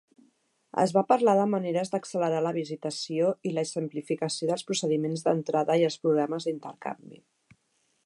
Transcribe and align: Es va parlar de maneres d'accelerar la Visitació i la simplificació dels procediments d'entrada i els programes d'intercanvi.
Es 0.83 0.93
va 0.95 1.03
parlar 1.11 1.35
de 1.39 1.43
maneres 1.51 1.91
d'accelerar 1.95 2.41
la 2.47 2.55
Visitació 2.57 3.29
i 3.51 3.53
la 3.59 3.67
simplificació 3.75 4.53
dels 4.53 4.67
procediments 4.71 5.29
d'entrada 5.29 5.81
i 5.85 5.89
els 5.91 6.03
programes 6.07 6.51
d'intercanvi. 6.51 7.25